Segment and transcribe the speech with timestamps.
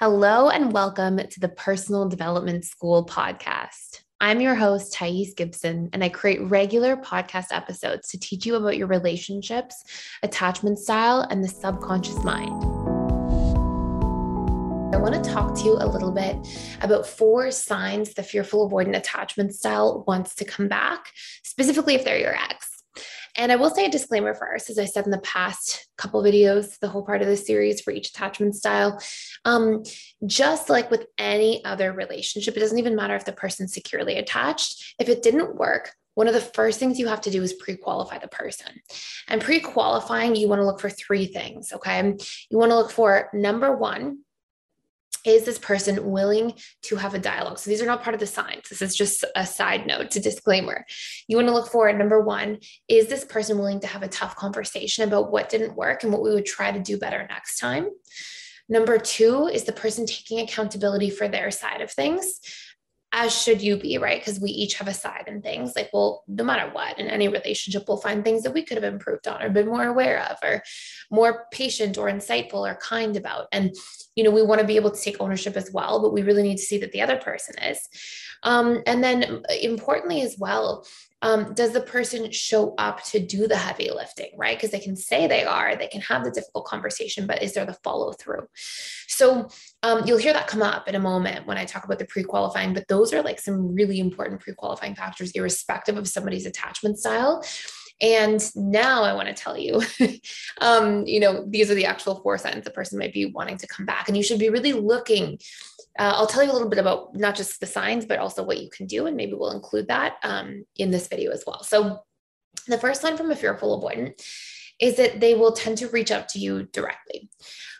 [0.00, 4.00] Hello and welcome to the Personal Development School podcast.
[4.20, 8.76] I'm your host, Thais Gibson, and I create regular podcast episodes to teach you about
[8.76, 9.84] your relationships,
[10.24, 12.64] attachment style, and the subconscious mind.
[14.92, 16.44] I want to talk to you a little bit
[16.80, 21.12] about four signs the fearful avoidant attachment style wants to come back,
[21.44, 22.73] specifically if they're your ex.
[23.36, 26.78] And I will say a disclaimer first, as I said in the past couple videos,
[26.78, 29.00] the whole part of the series for each attachment style.
[29.44, 29.82] Um,
[30.24, 34.94] just like with any other relationship, it doesn't even matter if the person's securely attached.
[34.98, 37.76] If it didn't work, one of the first things you have to do is pre
[37.76, 38.80] qualify the person.
[39.28, 41.72] And pre qualifying, you want to look for three things.
[41.72, 42.14] Okay.
[42.50, 44.20] You want to look for number one,
[45.24, 47.58] is this person willing to have a dialogue?
[47.58, 48.68] So these are not part of the signs.
[48.68, 50.84] This is just a side note to disclaimer.
[51.28, 54.36] You want to look for number one, is this person willing to have a tough
[54.36, 57.88] conversation about what didn't work and what we would try to do better next time?
[58.68, 62.40] Number two, is the person taking accountability for their side of things?
[63.16, 64.20] As should you be, right?
[64.20, 65.76] Because we each have a side in things.
[65.76, 68.92] Like, well, no matter what, in any relationship, we'll find things that we could have
[68.92, 70.64] improved on or been more aware of or
[71.12, 73.46] more patient or insightful or kind about.
[73.52, 73.72] And,
[74.16, 76.42] you know, we want to be able to take ownership as well, but we really
[76.42, 77.88] need to see that the other person is.
[78.44, 80.86] Um, and then importantly as well,
[81.22, 84.56] um, does the person show up to do the heavy lifting, right?
[84.56, 87.64] Because they can say they are, they can have the difficult conversation, but is there
[87.64, 88.46] the follow through?
[89.08, 89.48] So
[89.82, 92.24] um, you'll hear that come up in a moment when I talk about the pre
[92.24, 96.98] qualifying, but those are like some really important pre qualifying factors, irrespective of somebody's attachment
[96.98, 97.42] style.
[98.00, 99.80] And now I want to tell you,
[100.60, 103.66] um, you know, these are the actual four signs the person might be wanting to
[103.66, 104.08] come back.
[104.08, 105.38] And you should be really looking
[105.98, 108.60] uh, I'll tell you a little bit about not just the signs, but also what
[108.60, 109.06] you can do.
[109.06, 111.62] And maybe we'll include that um, in this video as well.
[111.62, 112.00] So,
[112.66, 114.20] the first sign from a fearful avoidant
[114.80, 117.28] is that they will tend to reach out to you directly.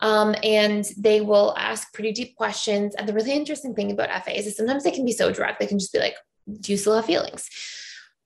[0.00, 2.94] Um, and they will ask pretty deep questions.
[2.94, 5.66] And the really interesting thing about FAs is sometimes they can be so direct, they
[5.66, 6.16] can just be like,
[6.60, 7.48] Do you still have feelings?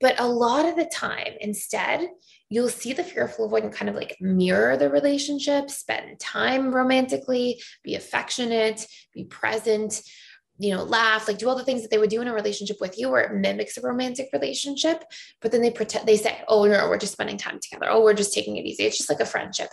[0.01, 2.09] But a lot of the time, instead,
[2.49, 7.95] you'll see the fearful avoidant kind of like mirror the relationship, spend time romantically, be
[7.95, 10.01] affectionate, be present,
[10.57, 12.77] you know, laugh, like do all the things that they would do in a relationship
[12.81, 15.03] with you where it mimics a romantic relationship.
[15.41, 17.87] But then they pretend, they say, oh, no, we're just spending time together.
[17.89, 18.83] Oh, we're just taking it easy.
[18.83, 19.69] It's just like a friendship.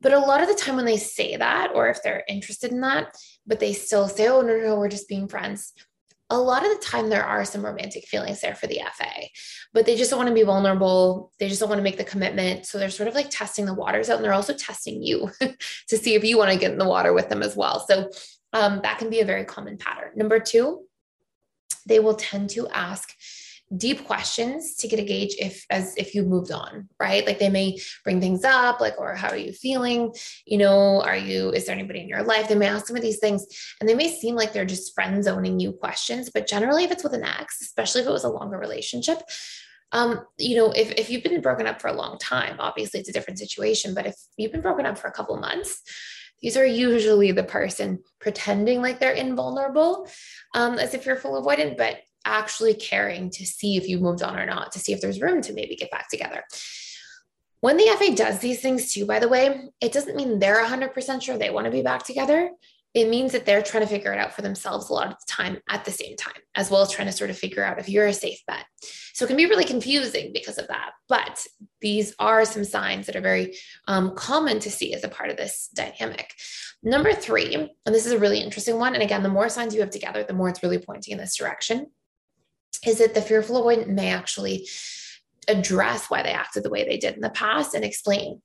[0.00, 2.80] But a lot of the time when they say that, or if they're interested in
[2.82, 3.12] that,
[3.46, 5.72] but they still say, oh, no, no, we're just being friends,
[6.30, 9.28] a lot of the time there are some romantic feelings there for the FA,
[9.72, 11.32] but they just don't want to be vulnerable.
[11.38, 12.66] They just don't want to make the commitment.
[12.66, 15.30] So they're sort of like testing the waters out and they're also testing you
[15.88, 17.80] to see if you want to get in the water with them as well.
[17.80, 18.10] So
[18.52, 20.10] um, that can be a very common pattern.
[20.16, 20.84] Number two,
[21.86, 23.14] they will tend to ask
[23.76, 27.50] deep questions to get a gauge if as if you moved on right like they
[27.50, 30.14] may bring things up like or how are you feeling
[30.46, 33.02] you know are you is there anybody in your life they may ask some of
[33.02, 33.46] these things
[33.80, 37.04] and they may seem like they're just friend zoning you questions but generally if it's
[37.04, 39.20] with an ex especially if it was a longer relationship
[39.92, 43.08] um, you know, if, if you've been broken up for a long time, obviously it's
[43.08, 43.94] a different situation.
[43.94, 45.80] But if you've been broken up for a couple months,
[46.42, 50.08] these are usually the person pretending like they're invulnerable,
[50.54, 51.96] um, as if you're full avoidant, but
[52.28, 55.40] actually caring to see if you moved on or not, to see if there's room
[55.42, 56.44] to maybe get back together.
[57.60, 61.22] When the FA does these things too, by the way, it doesn't mean they're 100%
[61.22, 62.50] sure they want to be back together.
[62.94, 65.26] It means that they're trying to figure it out for themselves a lot of the
[65.32, 67.88] time at the same time, as well as trying to sort of figure out if
[67.88, 68.64] you're a safe bet.
[69.12, 70.92] So it can be really confusing because of that.
[71.08, 71.44] But
[71.80, 73.56] these are some signs that are very
[73.88, 76.32] um, common to see as a part of this dynamic.
[76.82, 78.94] Number three, and this is a really interesting one.
[78.94, 81.36] And again, the more signs you have together, the more it's really pointing in this
[81.36, 81.88] direction
[82.86, 84.68] is that the fearful avoidant may actually
[85.48, 88.40] address why they acted the way they did in the past and explain.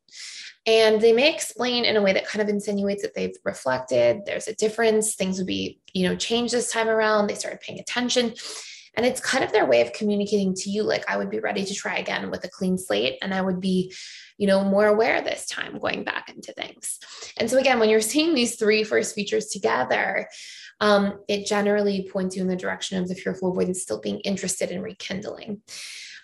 [0.66, 4.48] And they may explain in a way that kind of insinuates that they've reflected, there's
[4.48, 8.34] a difference, things would be, you know, changed this time around, they started paying attention.
[8.96, 11.66] And it's kind of their way of communicating to you, like, I would be ready
[11.66, 13.18] to try again with a clean slate.
[13.22, 13.92] And I would be,
[14.38, 17.00] you know, more aware this time going back into things.
[17.38, 20.30] And so, again, when you're seeing these three first features together,
[20.84, 24.70] um, it generally points you in the direction of the fearful avoidance still being interested
[24.70, 25.62] in rekindling.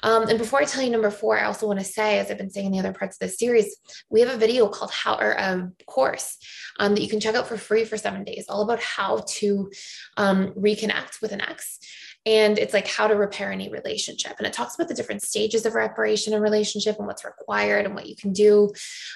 [0.04, 2.38] Um, and before I tell you number four, I also want to say, as I've
[2.38, 3.78] been saying in the other parts of this series,
[4.10, 6.38] we have a video called how or a course
[6.78, 9.72] um, that you can check out for free for seven days, all about how to
[10.18, 11.80] um, reconnect with an ex.
[12.26, 14.34] And it's like how to repair any relationship.
[14.38, 17.96] And it talks about the different stages of reparation and relationship and what's required and
[17.96, 18.72] what you can do.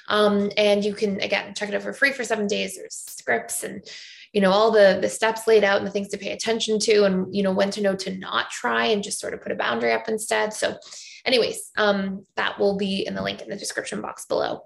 [0.07, 2.77] Um, and you can, again, check it out for free for seven days.
[2.77, 3.83] There's scripts and
[4.33, 7.05] you know all the the steps laid out and the things to pay attention to
[7.05, 9.55] and you know when to know to not try and just sort of put a
[9.55, 10.53] boundary up instead.
[10.53, 10.75] So
[11.25, 14.65] anyways um, that will be in the link in the description box below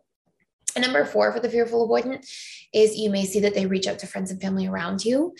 [0.77, 2.23] and number four for the fearful avoidant
[2.71, 5.33] is you may see that they reach out to friends and family around you.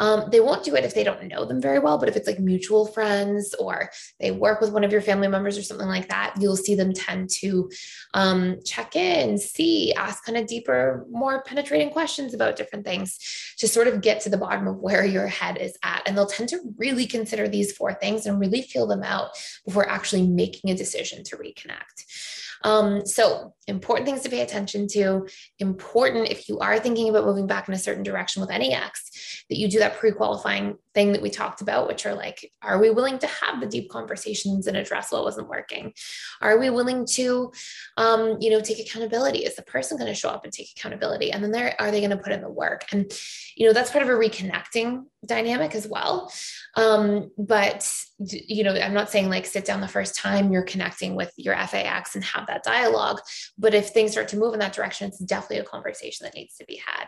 [0.00, 2.26] Um, they won't do it if they don't know them very well, but if it's
[2.26, 3.90] like mutual friends or
[4.20, 6.92] they work with one of your family members or something like that, you'll see them
[6.92, 7.70] tend to
[8.12, 13.66] um, check in, see, ask kind of deeper, more penetrating questions about different things to
[13.66, 16.02] sort of get to the bottom of where your head is at.
[16.04, 19.30] And they'll tend to really consider these four things and really feel them out
[19.64, 22.41] before actually making a decision to reconnect.
[22.64, 25.26] Um, so, important things to pay attention to.
[25.58, 29.44] Important if you are thinking about moving back in a certain direction with any ex,
[29.48, 32.78] that you do that pre qualifying thing that we talked about, which are like, are
[32.78, 35.92] we willing to have the deep conversations and address what wasn't working?
[36.40, 37.52] Are we willing to,
[37.96, 39.40] um, you know, take accountability?
[39.40, 41.32] Is the person going to show up and take accountability?
[41.32, 42.84] And then there, are they going to put in the work?
[42.92, 43.12] And,
[43.56, 46.32] you know, that's part of a reconnecting dynamic as well.
[46.76, 51.14] Um, but, you know, I'm not saying like sit down the first time you're connecting
[51.14, 53.20] with your FA ex and have that dialogue.
[53.56, 56.56] But if things start to move in that direction, it's definitely a conversation that needs
[56.56, 57.06] to be had.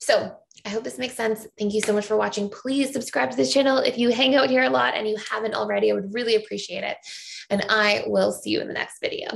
[0.00, 0.34] So
[0.64, 1.46] I hope this makes sense.
[1.58, 2.48] Thank you so much for watching.
[2.48, 2.90] Please
[3.20, 5.90] subscribe to this channel if you hang out here a lot and you haven't already.
[5.90, 6.96] I would really appreciate it.
[7.50, 9.28] And I will see you in the next video.